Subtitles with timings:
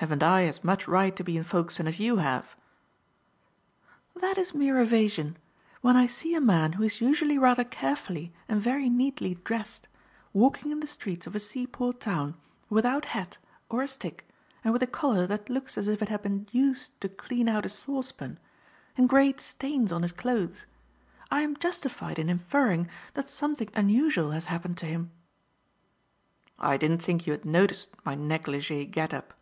[0.00, 2.54] Haven't I as much right to be in Folkestone as you have?"
[4.14, 5.36] "That is mere evasion.
[5.80, 9.88] When I see a man who is usually rather carefully and very neatly dressed,
[10.32, 12.36] walking in the streets of a seaport town
[12.70, 14.28] without hat or a stick
[14.62, 17.66] and with a collar that looks as if it had been used to clean out
[17.66, 18.38] a saucepan,
[18.96, 20.64] and great stains on his clothes,
[21.28, 25.10] I am justified in inferring that something unusual has happened to him."
[26.56, 29.34] "I didn't think you had noticed my neglige get up."